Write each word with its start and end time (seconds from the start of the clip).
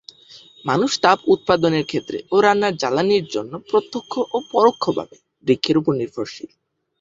মানুষ 0.65 0.91
তাপ 0.99 1.19
উৎপাদনের 1.33 1.85
ক্ষেত্রে 1.85 2.17
ও 2.31 2.35
রান্নার 2.41 2.73
জ্বালানির 2.75 3.25
জন্য 3.25 3.53
প্রত্যক্ষ 3.69 4.13
ও 4.33 4.37
পরোক্ষভাবে 4.51 5.15
বৃক্ষের 5.45 5.75
উপর 5.77 5.93
নির্ভরশীল। 5.95 6.49